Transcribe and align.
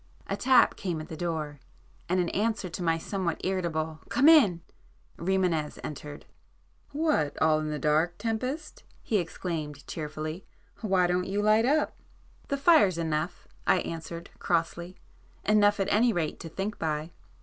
A 0.25 0.35
tap 0.35 0.75
came 0.77 0.99
at 0.99 1.09
the 1.09 1.15
door, 1.15 1.59
and 2.09 2.19
in 2.19 2.29
answer 2.29 2.67
to 2.69 2.81
my 2.81 2.97
somewhat 2.97 3.39
irritable 3.43 3.99
"Come 4.09 4.27
in!" 4.27 4.61
Rimânez 5.19 5.77
entered. 5.83 6.25
"What, 6.91 7.39
all 7.39 7.59
in 7.59 7.69
the 7.69 7.77
dark 7.77 8.17
Tempest!" 8.17 8.81
he 9.03 9.19
exclaimed 9.19 9.85
cheerfully—"Why 9.85 11.05
don't 11.05 11.27
you 11.27 11.43
light 11.43 11.65
up?" 11.65 11.95
"The 12.47 12.57
fire's 12.57 12.97
enough,"—I 12.97 13.81
answered 13.81 14.31
crossly—"Enough 14.39 15.79
at 15.79 15.93
any 15.93 16.11
rate 16.13 16.39
to 16.39 16.49
think 16.49 16.79
by." 16.79 17.11